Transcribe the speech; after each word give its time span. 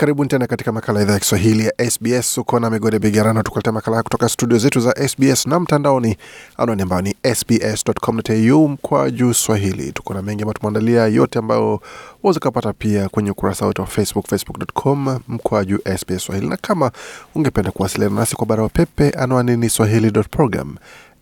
Karibuni 0.00 0.28
tena 0.28 0.46
katika 0.46 0.72
makala 0.72 1.02
idhaa 1.02 1.12
ya 1.12 1.18
Kiswahili 1.18 1.64
ya 1.64 1.90
SBS. 1.90 2.38
Uko 2.38 2.60
na 2.60 2.70
migode 2.70 2.98
bigarano, 2.98 3.42
tukuletea 3.42 3.72
makala 3.72 3.94
haya 3.96 4.02
kutoka 4.02 4.28
studio 4.28 4.58
zetu 4.58 4.80
za 4.80 5.08
SBS 5.08 5.46
na 5.46 5.60
mtandaoni, 5.60 6.16
anwani 6.56 6.82
ambayo 6.82 7.02
ni 7.02 7.14
sbs.com.au 7.34 8.68
mkwa 8.68 9.10
juu 9.10 9.32
swahili. 9.34 9.92
Tuko 9.92 10.14
na 10.14 10.22
mengi 10.22 10.42
ambayo 10.42 10.54
tumeandalia, 10.54 11.06
yote 11.06 11.38
ambayo 11.38 11.80
waweza 12.22 12.38
ukapata 12.38 12.72
pia 12.72 13.08
kwenye 13.08 13.30
ukurasa 13.30 13.66
wetu 13.66 13.80
wa 13.82 13.86
Facebook, 13.88 14.26
facebook.com 14.28 15.18
mkwa 15.28 15.64
juu 15.64 15.78
SBS 15.98 16.24
swahili. 16.24 16.48
Na 16.48 16.56
kama 16.56 16.90
ungependa 17.34 17.70
kuwasiliana 17.70 18.14
nasi 18.14 18.36
kwa 18.36 18.46
barua 18.46 18.68
pepe, 18.68 19.10
anwani 19.10 19.56
ni 19.56 19.70
swahili.program 19.70 20.76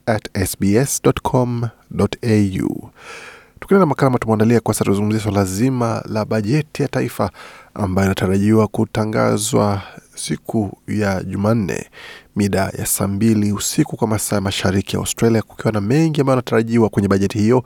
at 0.07 0.45
sbs.com.au. 0.47 1.71
Tukienda 3.69 3.81
na 3.81 3.87
makala 3.87 4.07
ambayo 4.07 4.19
tumeandalia 4.19 4.61
kwa 4.61 4.75
sasa, 4.75 4.85
tuzungumzia 4.85 5.21
swala 5.21 5.45
zima 5.45 6.03
la 6.09 6.25
bajeti 6.25 6.83
ya 6.83 6.89
taifa 6.89 7.31
ambayo 7.75 8.07
inatarajiwa 8.07 8.67
kutangazwa 8.69 9.83
siku 10.15 10.79
ya 10.89 11.23
Jumanne 11.23 11.87
mida 12.37 12.73
ya 12.79 12.87
saa 12.87 13.07
mbili 13.09 13.53
usiku 13.53 13.97
kwa 13.97 14.09
masaa 14.09 14.37
ya 14.37 14.41
mashariki 14.43 14.97
ya 14.97 15.01
Australia, 15.01 15.43
kukiwa 15.43 15.73
na 15.73 15.81
mengi 15.81 16.21
ambayo 16.21 16.33
yanatarajiwa 16.35 16.89
kwenye 16.89 17.09
bajeti 17.09 17.39
hiyo, 17.39 17.65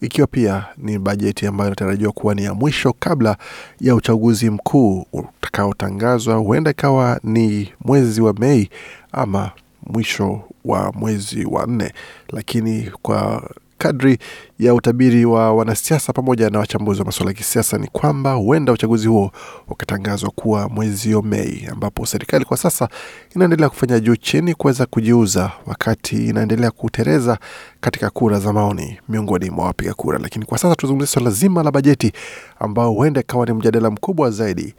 ikiwa 0.00 0.26
pia 0.26 0.64
ni 0.76 0.98
bajeti 0.98 1.46
ambayo 1.46 1.68
inatarajiwa 1.68 2.12
kuwa 2.12 2.34
ni 2.34 2.44
ya 2.44 2.54
mwisho 2.54 2.92
kabla 2.98 3.36
ya 3.80 3.94
uchaguzi 3.94 4.50
mkuu 4.50 5.06
utakaotangazwa. 5.12 6.34
Huenda 6.36 6.70
ikawa 6.70 7.20
ni 7.24 7.72
mwezi 7.84 8.20
wa 8.20 8.32
Mei 8.32 8.70
ama 9.12 9.50
mwisho 9.86 10.40
wa 10.64 10.92
mwezi 10.92 11.44
wa 11.44 11.66
nne, 11.66 11.92
lakini 12.32 12.90
kwa 13.02 13.50
kadri 13.78 14.18
ya 14.58 14.74
utabiri 14.74 15.24
wa 15.24 15.52
wanasiasa 15.54 16.12
pamoja 16.12 16.50
na 16.50 16.58
wachambuzi 16.58 17.00
wa 17.00 17.06
masuala 17.06 17.30
ya 17.30 17.36
kisiasa 17.36 17.78
ni 17.78 17.86
kwamba 17.86 18.32
huenda 18.32 18.72
uchaguzi 18.72 19.08
huo 19.08 19.30
ukatangazwa 19.68 20.30
kuwa 20.30 20.68
mwezi 20.68 21.16
Mei, 21.22 21.68
ambapo 21.72 22.06
serikali 22.06 22.44
kwa 22.44 22.56
sasa 22.56 22.88
inaendelea 23.36 23.68
kufanya 23.68 24.00
juu 24.00 24.16
chini 24.16 24.54
kuweza 24.54 24.86
kujiuza, 24.86 25.52
wakati 25.66 26.26
inaendelea 26.26 26.70
kutereza 26.70 27.38
katika 27.80 28.10
kura 28.10 28.40
za 28.40 28.52
maoni 28.52 28.98
miongoni 29.08 29.50
mwa 29.50 29.64
wapiga 29.66 29.94
kura. 29.94 30.18
Lakini 30.18 30.44
kwa 30.44 30.58
sasa 30.58 30.76
tuzungumzia 30.76 31.06
swala 31.06 31.30
zima 31.30 31.62
la 31.62 31.70
bajeti, 31.70 32.12
ambao 32.60 32.92
huenda 32.92 33.20
ikawa 33.20 33.46
ni 33.46 33.52
mjadala 33.52 33.90
mkubwa 33.90 34.30
zaidi 34.30 34.74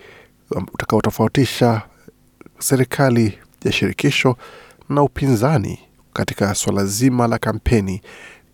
utakaotofautisha 0.73 1.81
serikali 2.59 3.37
ya 3.65 3.71
shirikisho 3.71 4.35
na 4.89 5.03
upinzani 5.03 5.79
katika 6.13 6.55
swala 6.55 6.85
zima 6.85 7.27
la 7.27 7.37
kampeni 7.37 8.01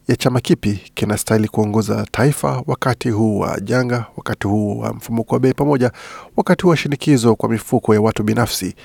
ya 0.08 0.16
chama 0.16 0.40
kipi 0.40 0.74
kinastahili 0.94 1.48
kuongoza 1.48 2.06
taifa 2.12 2.64
wakati 2.68 3.10
huu 3.10 3.40
wa 3.40 3.60
janga, 3.60 4.06
wakati 4.18 4.48
huu 4.48 4.80
wa 4.80 4.94
mfumuko 4.94 5.36
wa 5.36 5.40
bei, 5.40 5.54
pamoja 5.54 5.92
wakati 6.38 6.64
huu 6.64 6.70
wa 6.70 6.78
shinikizo 6.78 7.36
kwa 7.36 7.50
mifuko 7.50 7.94
ya 7.94 8.02
watu 8.02 8.24
binafsi. 8.24 8.76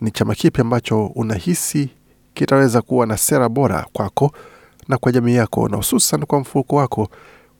Ni 0.00 0.10
chama 0.10 0.34
kipi 0.34 0.60
ambacho 0.60 1.06
unahisi 1.06 1.88
kitaweza 2.34 2.82
kuwa 2.82 3.06
na 3.06 3.16
sera 3.16 3.48
bora 3.48 3.86
kwako 3.92 4.32
na 4.88 4.98
kwa 4.98 5.12
jamii 5.12 5.34
yako, 5.34 5.68
na 5.68 5.76
hususan 5.76 6.20
kwa 6.26 6.40
mfuko 6.40 6.76
wako? 6.76 7.08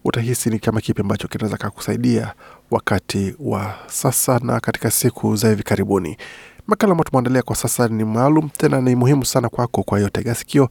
Utahisi 0.05 0.51
ni 0.51 0.59
chama 0.59 0.81
kipi 0.81 1.01
ambacho 1.01 1.29
kinaweza 1.29 1.57
kakusaidia 1.57 2.33
wakati 2.71 3.35
wa 3.41 3.75
sasa 3.87 4.39
na 4.43 4.61
katika 4.61 4.91
siku 4.91 5.37
za 5.37 5.49
hivi 5.49 5.63
karibuni? 5.63 6.17
Makala 6.67 6.93
ambayo 6.93 7.05
tumeandalia 7.05 7.43
kwa 7.43 7.57
sasa 7.57 7.89
ni 7.89 8.05
maalum, 8.05 8.49
tena 8.49 8.81
ni 8.81 8.97
muhimu 8.97 9.25
sana 9.25 9.49
kwako. 9.49 9.83
Kwa 9.83 9.99
hiyo 9.99 10.11
tega 10.11 10.35
sikio 10.35 10.69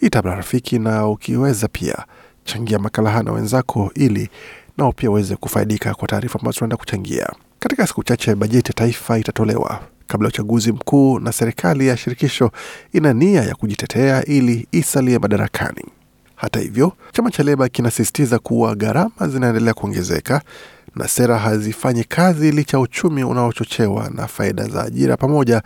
itabla 0.00 0.34
rafiki 0.34 0.78
na 0.78 1.06
ukiweza 1.08 1.68
pia 1.68 2.04
changia 2.44 2.78
makala 2.78 3.10
haya 3.10 3.22
na 3.22 3.32
wenzako, 3.32 3.90
ili 3.94 4.28
nao 4.78 4.92
pia 4.92 5.10
waweze 5.10 5.36
kufaidika 5.36 5.94
kwa 5.94 6.08
taarifa 6.08 6.38
ambazo 6.38 6.58
tunaenda 6.58 6.76
kuchangia. 6.76 7.28
Katika 7.58 7.86
siku 7.86 8.04
chache, 8.04 8.34
bajeti 8.34 8.68
ya 8.68 8.74
taifa 8.74 9.18
itatolewa 9.18 9.80
kabla 10.06 10.26
ya 10.26 10.28
uchaguzi 10.28 10.72
mkuu, 10.72 11.18
na 11.18 11.32
serikali 11.32 11.86
ya 11.86 11.96
shirikisho 11.96 12.50
ina 12.92 13.12
nia 13.12 13.42
ya 13.42 13.54
kujitetea 13.54 14.24
ili 14.24 14.66
isalie 14.72 15.18
madarakani. 15.18 15.84
Hata 16.36 16.60
hivyo, 16.60 16.92
chama 17.12 17.30
cha 17.30 17.42
Leba 17.42 17.68
kinasisitiza 17.68 18.38
kuwa 18.38 18.74
gharama 18.74 19.28
zinaendelea 19.28 19.74
kuongezeka 19.74 20.42
na 20.96 21.08
sera 21.08 21.38
hazifanyi 21.38 22.04
kazi 22.04 22.52
licha 22.52 22.80
uchumi 22.80 23.24
unaochochewa 23.24 24.10
na 24.14 24.26
faida 24.26 24.64
za 24.64 24.82
ajira 24.84 25.16
pamoja 25.16 25.62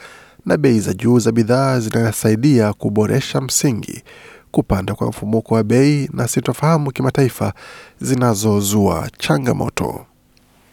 na 0.49 0.57
bei 0.57 0.81
za 0.81 0.95
juu 0.95 1.19
za 1.19 1.33
bidhaa 1.33 1.81
zinasaidia 1.81 2.73
kuboresha 2.73 3.41
msingi. 3.41 4.03
Kupanda 4.51 4.95
kwa 4.95 5.09
mfumuko 5.09 5.55
wa 5.55 5.63
bei 5.63 6.09
na 6.13 6.29
sintofahamu 6.29 6.91
kimataifa 6.93 7.53
zinazozua 8.01 9.11
changamoto. 9.19 10.07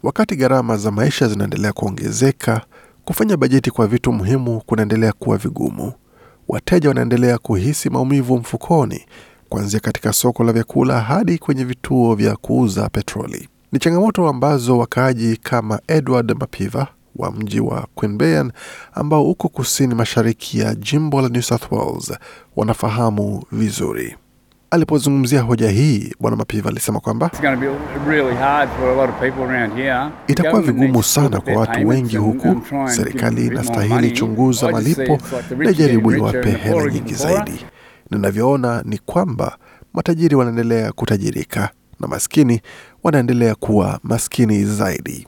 Wakati 0.03 0.35
gharama 0.35 0.77
za 0.77 0.91
maisha 0.91 1.27
zinaendelea 1.27 1.73
kuongezeka, 1.73 2.61
kufanya 3.05 3.37
bajeti 3.37 3.71
kwa 3.71 3.87
vitu 3.87 4.11
muhimu 4.11 4.61
kunaendelea 4.65 5.13
kuwa 5.13 5.37
vigumu. 5.37 5.93
Wateja 6.47 6.89
wanaendelea 6.89 7.37
kuhisi 7.37 7.89
maumivu 7.89 8.37
mfukoni, 8.37 9.05
kuanzia 9.49 9.79
katika 9.79 10.13
soko 10.13 10.43
la 10.43 10.53
vyakula 10.53 11.01
hadi 11.01 11.37
kwenye 11.37 11.63
vituo 11.63 12.15
vya 12.15 12.35
kuuza 12.35 12.89
petroli. 12.89 13.49
Ni 13.71 13.79
changamoto 13.79 14.27
ambazo 14.29 14.77
wakaaji 14.77 15.37
kama 15.37 15.79
Edward 15.87 16.35
Mapiva 16.39 16.87
wa 17.15 17.31
mji 17.31 17.59
wa 17.59 17.87
Queanbeyan 17.95 18.51
ambao 18.93 19.23
uko 19.29 19.49
kusini 19.49 19.95
mashariki 19.95 20.59
ya 20.59 20.75
jimbo 20.75 21.21
la 21.21 21.29
New 21.29 21.41
South 21.41 21.71
Wales 21.71 22.13
wanafahamu 22.55 23.43
vizuri. 23.51 24.15
Alipozungumzia 24.71 25.41
hoja 25.41 25.69
hii, 25.69 26.13
Bwana 26.19 26.37
Mapiva 26.37 26.69
alisema 26.69 26.99
kwamba 26.99 27.31
itakuwa 30.27 30.61
vigumu 30.61 31.03
sana 31.03 31.41
kwa 31.41 31.53
watu 31.53 31.87
wengi 31.87 32.17
huku. 32.17 32.61
Serikali 32.87 33.45
inastahili 33.47 34.11
chunguza 34.11 34.71
malipo 34.71 35.17
na 35.57 35.73
jaribu 35.73 36.11
iwape 36.11 36.51
hela 36.51 36.91
nyingi 36.93 37.13
zaidi. 37.13 37.65
Ninavyoona 38.11 38.81
ni 38.85 38.97
kwamba 38.97 39.57
matajiri 39.93 40.35
wanaendelea 40.35 40.91
kutajirika 40.91 41.69
na 41.99 42.07
maskini 42.07 42.61
wanaendelea 43.03 43.55
kuwa 43.55 43.99
maskini 44.03 44.65
zaidi. 44.65 45.27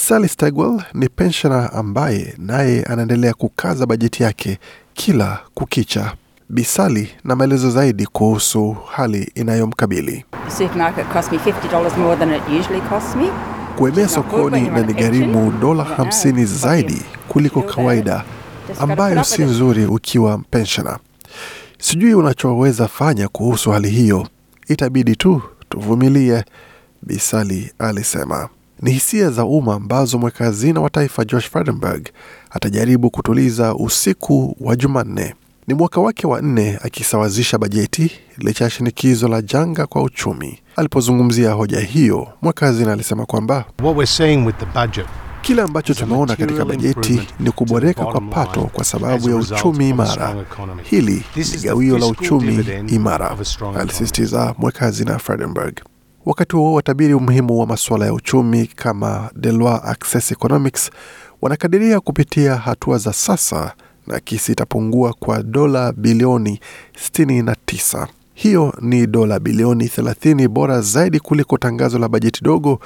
Sally 0.00 0.28
Stegwell 0.28 0.82
ni 0.94 1.08
penshona 1.08 1.72
ambaye 1.72 2.34
naye 2.38 2.82
anaendelea 2.82 3.34
kukaza 3.34 3.86
bajeti 3.86 4.22
yake 4.22 4.58
kila 4.94 5.38
kukicha. 5.54 6.12
Bisali 6.48 7.08
na 7.24 7.36
maelezo 7.36 7.70
zaidi 7.70 8.06
kuhusu 8.06 8.76
hali 8.92 9.32
inayomkabili. 9.34 10.24
Kuemea 13.78 14.08
sokoni 14.08 14.60
na 14.68 14.80
ni 14.82 14.92
gharimu 14.94 15.52
dola 15.52 15.84
hamsini 15.84 16.44
zaidi 16.44 17.02
kuliko 17.28 17.62
kawaida, 17.62 18.24
ambayo 18.80 19.24
si 19.24 19.42
nzuri 19.42 19.86
ukiwa 19.86 20.38
penshona. 20.50 20.98
Sijui 21.78 22.14
unachoweza 22.14 22.88
fanya 22.88 23.28
kuhusu 23.28 23.70
hali 23.70 23.90
hiyo, 23.90 24.28
itabidi 24.68 25.16
tu 25.16 25.42
tuvumilie, 25.68 26.44
Bisali 27.02 27.72
alisema. 27.78 28.48
Ni 28.82 28.90
hisia 28.92 29.30
za 29.30 29.44
umma 29.44 29.74
ambazo 29.74 30.18
mweka 30.18 30.44
hazina 30.44 30.80
wa 30.80 30.90
taifa 30.90 31.24
Josh 31.24 31.48
Frydenberg 31.50 32.08
atajaribu 32.50 33.10
kutuliza 33.10 33.74
usiku 33.74 34.56
wa 34.60 34.76
Jumanne. 34.76 35.34
Ni 35.66 35.74
mwaka 35.74 36.00
wake 36.00 36.26
wa 36.26 36.42
nne 36.42 36.78
akisawazisha 36.82 37.58
bajeti 37.58 38.10
licha 38.38 38.64
ya 38.64 38.70
shinikizo 38.70 39.28
la 39.28 39.42
janga 39.42 39.86
kwa 39.86 40.02
uchumi. 40.02 40.58
Alipozungumzia 40.76 41.52
hoja 41.52 41.80
hiyo, 41.80 42.28
mweka 42.42 42.66
hazina 42.66 42.92
alisema 42.92 43.26
kwamba 43.26 43.64
kile 45.42 45.62
ambacho 45.62 45.94
tumeona 45.94 46.36
katika 46.36 46.64
bajeti 46.64 47.20
ni 47.40 47.50
kuboreka 47.50 48.04
kwa 48.04 48.20
pato 48.20 48.60
kwa 48.60 48.84
sababu 48.84 49.30
ya 49.30 49.36
uchumi 49.36 49.88
imara. 49.88 50.36
Hili 50.82 51.24
ni 51.36 51.44
gawio 51.62 51.98
la 51.98 52.06
uchumi 52.06 52.66
imara, 52.88 53.36
alisisitiza 53.78 54.54
mweka 54.58 54.78
hazina 54.84 55.18
Frydenberg. 55.18 55.80
Wakati 56.28 56.56
huo 56.56 56.74
watabiri 56.74 57.14
umuhimu 57.14 57.58
wa 57.60 57.66
masuala 57.66 58.06
ya 58.06 58.12
uchumi 58.12 58.66
kama 58.66 59.30
Deloitte 59.36 59.86
Access 59.88 60.32
Economics 60.32 60.90
wanakadiria 61.42 62.00
kupitia 62.00 62.56
hatua 62.56 62.98
za 62.98 63.12
sasa 63.12 63.72
na 64.06 64.20
kisi 64.20 64.52
itapungua 64.52 65.12
kwa 65.12 65.42
dola 65.42 65.92
bilioni 65.92 66.60
69. 67.16 68.06
Hiyo 68.34 68.74
ni 68.80 69.06
dola 69.06 69.40
bilioni 69.40 69.84
30 69.86 70.48
bora 70.48 70.80
zaidi 70.80 71.20
kuliko 71.20 71.58
tangazo 71.58 71.98
la 71.98 72.08
bajeti 72.08 72.44
dogo 72.44 72.80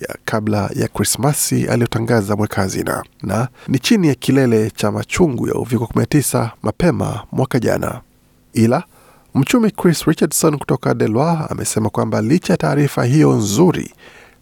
ya 0.00 0.16
kabla 0.24 0.70
ya 0.74 0.88
Krismasi 0.88 1.68
aliyotangaza 1.68 2.36
mweka 2.36 2.60
hazina, 2.62 3.04
na 3.22 3.48
ni 3.68 3.78
chini 3.78 4.08
ya 4.08 4.14
kilele 4.14 4.70
cha 4.70 4.92
machungu 4.92 5.48
ya 5.48 5.54
uviko 5.54 5.84
19 5.84 6.50
mapema 6.62 7.22
mwaka 7.32 7.58
jana. 7.60 8.00
Ila 8.52 8.84
mchumi 9.36 9.70
Chris 9.70 10.04
Richardson 10.04 10.58
kutoka 10.58 10.94
Deloitte 10.94 11.44
amesema 11.48 11.90
kwamba 11.90 12.20
licha 12.22 12.52
ya 12.52 12.56
taarifa 12.56 13.04
hiyo 13.04 13.32
nzuri, 13.32 13.94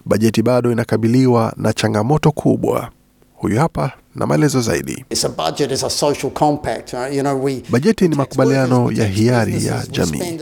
bajeti 0.04 0.42
bado 0.42 0.72
inakabiliwa 0.72 1.52
na 1.56 1.72
changamoto 1.72 2.32
kubwa. 2.32 2.90
Huyu 3.34 3.58
hapa 3.58 3.92
na 4.14 4.26
maelezo 4.26 4.60
zaidi. 4.60 5.04
It's 5.10 5.24
a 5.24 5.28
budget 5.28 5.70
is 5.70 5.84
a 5.84 5.90
social 5.90 6.32
compact. 6.32 6.92
uh, 6.94 7.14
You 7.16 7.20
know, 7.22 7.44
we 7.44 7.62
Bajeti 7.70 8.08
ni 8.08 8.16
makubaliano 8.16 8.92
ya 8.92 9.06
hiari 9.06 9.66
ya 9.66 9.86
jamii. 9.90 10.38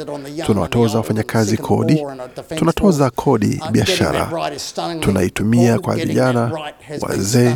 Tunawatoza 0.46 0.98
wafanyakazi 0.98 1.56
kodi, 1.56 2.02
tunatoza 2.56 3.10
kodi 3.10 3.60
biashara, 3.70 4.32
tunaitumia 5.00 5.78
kwa 5.78 5.96
vijana, 5.96 6.58
wazee, 7.00 7.54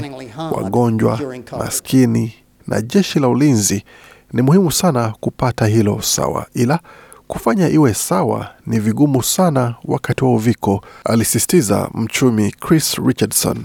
wagonjwa, 0.52 1.20
maskini 1.58 2.34
na 2.66 2.80
jeshi 2.82 3.18
la 3.20 3.28
ulinzi. 3.28 3.84
Ni 4.32 4.42
muhimu 4.42 4.72
sana 4.72 5.14
kupata 5.20 5.66
hilo 5.66 6.02
sawa, 6.02 6.46
ila 6.54 6.80
kufanya 7.28 7.68
iwe 7.68 7.94
sawa 7.94 8.48
ni 8.66 8.78
vigumu 8.80 9.22
sana 9.22 9.74
wakati 9.84 10.24
wa 10.24 10.34
uviko, 10.34 10.84
alisisitiza 11.04 11.88
mchumi 11.94 12.50
Chris 12.50 12.94
Richardson. 13.06 13.62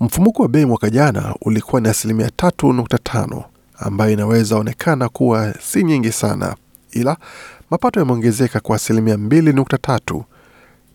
Mfumuko 0.00 0.42
wa 0.42 0.48
bei 0.48 0.64
mwaka 0.64 0.90
jana 0.90 1.34
ulikuwa 1.42 1.80
ni 1.80 1.88
asilimia 1.88 2.30
tatu 2.36 2.72
nukta 2.72 2.98
tano 2.98 3.44
ambayo 3.78 4.12
inaweza 4.12 4.56
onekana 4.56 5.08
kuwa 5.08 5.54
si 5.62 5.84
nyingi 5.84 6.12
sana, 6.12 6.56
ila 6.92 7.16
mapato 7.70 8.00
yameongezeka 8.00 8.60
kwa 8.60 8.76
asilimia 8.76 9.18
mbili 9.18 9.52
nukta 9.52 9.78
tatu. 9.78 10.24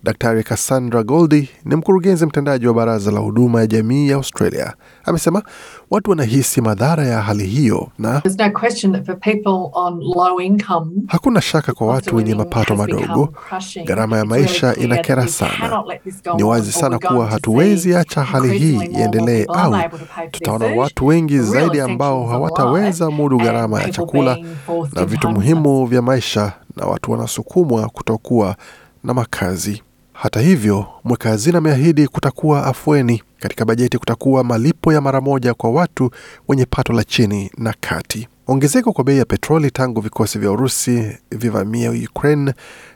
Daktari 0.03 0.43
Cassandra 0.43 1.03
Goldie 1.03 1.49
ni 1.65 1.75
mkurugenzi 1.75 2.25
mtendaji 2.25 2.67
wa 2.67 2.73
baraza 2.73 3.11
la 3.11 3.19
huduma 3.19 3.59
ya 3.59 3.67
jamii 3.67 4.09
ya 4.09 4.15
Australia. 4.15 4.73
Amesema 5.05 5.43
watu 5.91 6.09
wanahisi 6.09 6.61
madhara 6.61 7.05
ya 7.05 7.21
hali 7.21 7.45
hiyo 7.45 7.87
na 7.97 8.21
no 8.39 8.51
question 8.51 8.93
that 8.93 9.05
for 9.05 9.19
people 9.19 9.69
on 9.73 9.99
low 9.99 10.41
income, 10.41 10.91
hakuna 11.07 11.41
shaka 11.41 11.73
kwa 11.73 11.87
watu 11.87 12.15
wenye 12.15 12.35
mapato 12.35 12.75
madogo, 12.75 13.33
gharama 13.85 14.17
ya 14.17 14.25
maisha 14.25 14.75
inakera 14.75 15.27
sana. 15.27 15.83
Ni 16.37 16.43
wazi 16.43 16.71
sana 16.71 16.99
kuwa 16.99 17.27
hatuwezi 17.27 17.95
acha 17.95 18.23
hali 18.23 18.57
hii 18.59 18.75
iendelee, 18.85 19.45
au 19.47 19.75
tutaona 20.31 20.65
watu 20.65 21.05
wengi 21.05 21.39
zaidi 21.39 21.79
ambao 21.81 22.27
hawataweza 22.27 23.11
mudu 23.11 23.37
gharama 23.37 23.81
ya 23.81 23.89
chakula 23.89 24.37
na 24.93 25.05
vitu 25.05 25.29
muhimu 25.29 25.85
vya 25.85 26.01
maisha, 26.01 26.53
na 26.75 26.85
watu 26.85 27.11
wanasukumwa 27.11 27.89
kutokuwa 27.89 28.55
na 29.03 29.13
makazi. 29.13 29.83
Hata 30.21 30.39
hivyo, 30.41 30.85
mweka 31.03 31.29
hazina 31.29 31.57
ameahidi 31.57 32.07
kutakuwa 32.07 32.65
afueni 32.65 33.23
katika 33.39 33.65
bajeti. 33.65 33.97
Kutakuwa 33.97 34.43
malipo 34.43 34.93
ya 34.93 35.01
mara 35.01 35.21
moja 35.21 35.53
kwa 35.53 35.71
watu 35.71 36.11
wenye 36.47 36.65
pato 36.65 36.93
la 36.93 37.03
chini 37.03 37.51
na 37.57 37.73
kati. 37.79 38.27
Ongezeko 38.47 38.91
kwa 38.93 39.03
bei 39.03 39.17
ya 39.17 39.25
petroli 39.25 39.71
tangu 39.71 40.01
vikosi 40.01 40.39
vya 40.39 40.51
Urusi 40.51 41.17
vivamia 41.31 41.91
Ukraine 41.91 42.53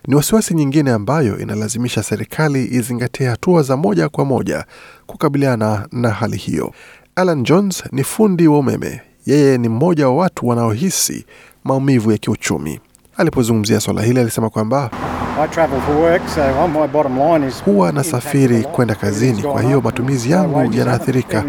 ni 0.07 0.15
wasiwasi 0.15 0.53
nyingine 0.53 0.91
ambayo 0.91 1.39
inalazimisha 1.39 2.03
serikali 2.03 2.65
izingatie 2.65 3.27
hatua 3.27 3.61
za 3.63 3.77
moja 3.77 4.09
kwa 4.09 4.25
moja 4.25 4.65
kukabiliana 5.07 5.87
na 5.91 6.09
hali 6.09 6.37
hiyo. 6.37 6.73
Alan 7.15 7.43
Jones 7.43 7.83
ni 7.91 8.03
fundi 8.03 8.47
wa 8.47 8.59
umeme. 8.59 9.01
Yeye 9.25 9.57
ni 9.57 9.69
mmoja 9.69 10.07
wa 10.09 10.15
watu 10.15 10.47
wanaohisi 10.47 11.25
maumivu 11.63 12.11
ya 12.11 12.17
kiuchumi. 12.17 12.79
Alipozungumzia 13.17 13.79
swala 13.79 14.01
hili, 14.01 14.19
alisema 14.19 14.49
kwamba 14.49 14.91
I 15.39 15.47
travel 15.47 15.81
for 15.81 15.95
work, 15.95 16.21
so 16.29 16.41
on 16.41 16.71
my 16.73 16.87
bottom 16.87 17.17
line 17.19 17.43
is 17.47 17.63
huwa 17.63 17.91
nasafiri 17.91 18.63
kwenda 18.63 18.95
kazini, 18.95 19.41
kwa 19.43 19.61
hiyo 19.61 19.81
matumizi 19.81 20.31
yangu 20.31 20.73
yanaathirika. 20.73 21.43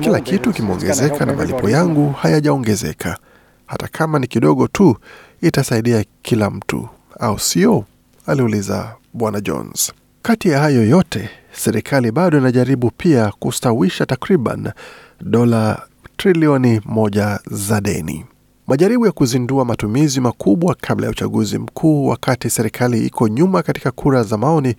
Kila 0.00 0.20
kitu 0.20 0.52
kimeongezeka 0.52 1.26
na 1.26 1.32
malipo 1.32 1.70
yangu 1.70 2.12
hayajaongezeka. 2.12 3.18
Hata 3.66 3.88
kama 3.88 4.18
ni 4.18 4.26
kidogo 4.26 4.68
tu, 4.68 4.96
itasaidia 5.40 6.04
kila 6.22 6.50
mtu, 6.50 6.88
au 7.20 7.38
sio? 7.38 7.84
aliuliza 8.26 8.94
Bwana 9.12 9.40
Jones. 9.40 9.92
Kati 10.22 10.48
ya 10.48 10.58
hayo 10.58 10.86
yote, 10.88 11.30
serikali 11.52 12.10
bado 12.12 12.38
inajaribu 12.38 12.90
pia 12.96 13.32
kustawisha 13.38 14.06
takriban 14.06 14.72
dola 15.20 15.82
trilioni 16.16 16.80
moja 16.84 17.40
za 17.50 17.80
deni. 17.80 18.24
Majaribu 18.66 19.06
ya 19.06 19.12
kuzindua 19.12 19.64
matumizi 19.64 20.20
makubwa 20.20 20.74
kabla 20.80 21.06
ya 21.06 21.10
uchaguzi 21.12 21.58
mkuu, 21.58 22.06
wakati 22.06 22.50
serikali 22.50 23.06
iko 23.06 23.28
nyuma 23.28 23.62
katika 23.62 23.90
kura 23.90 24.22
za 24.22 24.36
maoni, 24.38 24.74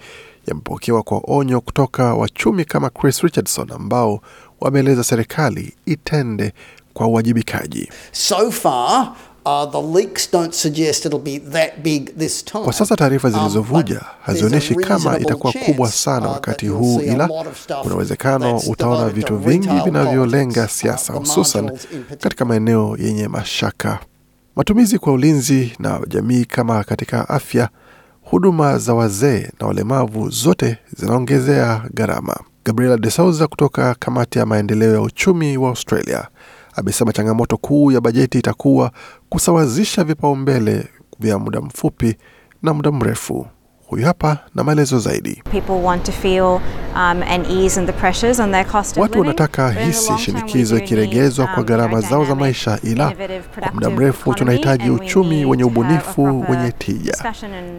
yamepokewa 0.47 1.03
kwa 1.03 1.21
onyo 1.27 1.61
kutoka 1.61 2.13
wachumi 2.13 2.65
kama 2.65 2.89
Chris 2.89 3.21
Richardson 3.21 3.71
ambao 3.71 4.21
wameeleza 4.61 5.03
serikali 5.03 5.73
itende 5.85 6.53
kwa 6.93 7.07
uwajibikaji. 7.07 7.89
So 8.11 8.51
far, 8.51 9.13
uh, 9.45 9.71
the 9.71 9.81
leaks 9.99 10.31
don't 10.31 10.53
suggest 10.53 11.05
it'll 11.05 11.19
be 11.19 11.39
that 11.39 11.71
big 11.83 12.17
this 12.17 12.45
time. 12.45 12.63
Kwa 12.63 12.73
sasa 12.73 12.95
taarifa 12.95 13.27
Um, 13.27 13.33
zilizovuja 13.33 14.01
hazionyeshi 14.21 14.75
kama 14.75 15.19
itakuwa 15.19 15.53
kubwa 15.65 15.91
sana 15.91 16.27
uh, 16.27 16.33
wakati 16.33 16.67
huu, 16.67 17.01
ila 17.01 17.27
kuna 17.81 17.95
uwezekano 17.95 18.57
utaona 18.57 19.09
vitu 19.09 19.37
vingi 19.37 19.69
vinavyolenga 19.85 20.67
siasa, 20.67 21.13
uh, 21.13 21.19
hususan 21.19 21.63
in 21.65 21.69
particular. 21.71 22.17
katika 22.19 22.45
maeneo 22.45 22.97
yenye 22.99 23.27
mashaka. 23.27 23.99
Matumizi 24.55 24.99
kwa 24.99 25.13
ulinzi 25.13 25.73
na 25.79 25.99
jamii 26.07 26.45
kama 26.45 26.83
katika 26.83 27.29
afya, 27.29 27.69
huduma 28.21 28.77
za 28.77 28.93
wazee 28.93 29.49
na 29.59 29.67
walemavu, 29.67 30.29
zote 30.29 30.77
zinaongezea 30.97 31.81
gharama. 31.93 32.35
Gabriela 32.65 32.97
De 32.97 33.11
Souza 33.11 33.47
kutoka 33.47 33.95
kamati 33.99 34.39
ya 34.39 34.45
maendeleo 34.45 34.93
ya 34.93 35.01
uchumi 35.01 35.57
wa 35.57 35.69
Australia 35.69 36.27
amesema 36.75 37.13
changamoto 37.13 37.57
kuu 37.57 37.91
ya 37.91 38.01
bajeti 38.01 38.39
itakuwa 38.39 38.91
kusawazisha 39.29 40.03
vipaumbele 40.03 40.87
vya 41.19 41.39
muda 41.39 41.61
mfupi 41.61 42.15
na 42.63 42.73
muda 42.73 42.91
mrefu. 42.91 43.47
Huyu 43.87 44.05
hapa 44.05 44.37
na 44.55 44.63
maelezo 44.63 44.99
zaidi. 44.99 45.43
People 45.51 45.71
want 45.83 46.03
to 46.03 46.11
feel 46.11 46.43
um, 46.95 47.23
an 47.23 47.45
ease 47.51 47.79
in 47.79 47.85
the 47.85 47.91
pressures 47.93 48.39
on 48.39 48.51
their 48.51 48.65
cost 48.67 48.91
of 48.91 49.01
Watu 49.01 49.19
wanataka 49.19 49.71
hisi 49.71 50.17
shinikizo 50.17 50.77
ikiregezwa 50.77 51.47
kwa 51.47 51.57
um, 51.57 51.63
gharama 51.63 52.01
zao 52.01 52.25
za 52.25 52.35
maisha, 52.35 52.79
ila 52.83 53.13
kwa 53.59 53.71
muda 53.73 53.89
mrefu 53.89 54.33
tunahitaji 54.33 54.89
uchumi 54.89 55.45
wenye 55.45 55.63
ubunifu 55.63 56.23
wenye 56.49 56.71
tija, 56.71 57.17
na 57.23 57.29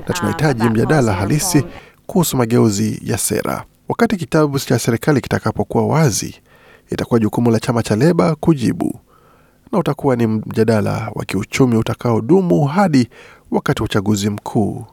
um, 0.09 0.13
tunahitaji 0.15 0.65
mjadala 0.69 1.13
halisi 1.13 1.65
kuhusu 2.07 2.37
mageuzi 2.37 3.01
ya 3.05 3.19
sera. 3.19 3.65
Wakati 3.89 4.17
kitabu 4.17 4.59
cha 4.59 4.79
serikali 4.79 5.21
kitakapokuwa 5.21 5.87
wazi, 5.87 6.35
itakuwa 6.91 7.21
jukumu 7.21 7.51
la 7.51 7.61
chama 7.61 7.83
cha 7.83 7.97
Leba 7.97 8.35
kujibu, 8.35 9.01
na 9.73 9.79
utakuwa 9.79 10.17
ni 10.17 10.27
mjadala 10.27 11.11
wa 11.15 11.25
kiuchumi 11.25 11.77
utakaodumu 11.77 12.65
hadi 12.65 13.09
wakati 13.51 13.83
wa 13.83 13.85
uchaguzi 13.87 14.31
mkuu 14.31 14.85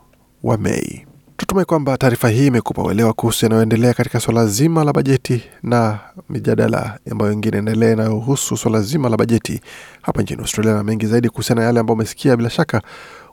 wa 0.44 0.58
Mei. 0.58 1.06
Tutumai 1.38 1.66
kwamba 1.66 1.98
taarifa 1.98 2.30
hii 2.30 2.48
imekupa 2.48 2.84
uelewa 2.84 3.14
kuhusu 3.14 3.46
yanayoendelea 3.46 3.94
katika 3.94 4.20
swala 4.20 4.48
zima 4.48 4.84
la 4.84 4.94
bajeti 4.94 5.44
na 5.64 6.00
mijadala 6.30 7.00
ambayo 7.12 7.32
ingine 7.32 7.58
endelea 7.58 7.92
inayohusu 7.94 8.58
swala 8.58 8.82
zima 8.82 9.10
la 9.10 9.18
bajeti 9.18 9.62
hapa 10.02 10.22
nchini 10.22 10.42
Australia, 10.42 10.74
na 10.74 10.84
mengi 10.84 11.06
zaidi 11.06 11.30
kuhusiana 11.30 11.62
na 11.62 11.68
yale 11.68 11.80
ambayo 11.80 11.96
umesikia. 11.96 12.38
Bila 12.38 12.50
shaka 12.50 12.82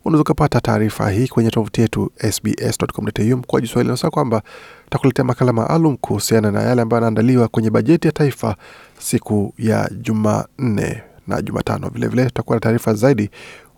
unaweza 0.05 0.23
ukapata 0.23 0.61
taarifa 0.61 1.11
hii 1.11 1.29
kwenye 1.29 1.51
tovuti 1.51 1.81
yetu 1.81 2.13
sbs.com.au 2.33 3.37
mkoaji 3.39 3.67
Swahili. 3.67 3.91
Nasema 3.91 4.11
kwamba 4.11 4.43
takuletea 4.91 5.25
makala 5.25 5.53
maalum 5.53 5.97
kuhusiana 5.97 6.51
na 6.51 6.63
yale 6.63 6.83
ambayo 6.83 6.99
yanaandaliwa 6.99 7.49
kwenye 7.49 7.71
bajeti 7.71 8.07
ya 8.09 8.13
taifa 8.13 8.57
siku 8.99 9.55
ya 9.59 9.91
Jumanne 10.01 11.03
na 11.27 11.43
Jumatano. 11.43 11.89
Vilevile 11.89 12.25
tutakuwa 12.25 12.57
na 12.57 12.61
taarifa 12.61 12.95
zaidi 12.95 13.31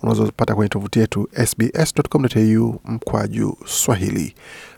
unazopata 0.02 0.54
kwenye 0.54 0.68
tovuti 0.68 0.98
yetu 0.98 1.28
sbs.com.au 1.46 2.80
mkwaju 2.84 3.56
Swahili. 3.66 4.34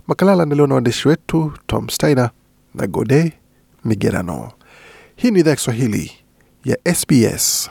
Makala 0.07 0.35
laandaliwa 0.35 0.69
na 0.69 0.75
waandishi 0.75 1.09
wetu 1.09 1.53
Tom 1.67 1.89
Steiner 1.89 2.31
na 2.75 2.87
Gode 2.87 3.33
Migerano. 3.85 4.53
Hii 5.17 5.31
ni 5.31 5.41
idhaa 5.41 5.51
ya 5.51 5.57
Kiswahili 5.57 6.13
ya 6.65 6.95
SBS. 6.95 7.71